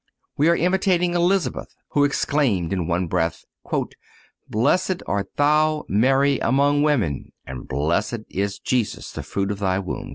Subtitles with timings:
[0.35, 3.45] We are imitating Elizabeth, who exclaimed in one breath:
[4.49, 10.09] "Blessed art thou (Mary) among women and blessed is (Jesus) the fruit of thy womb."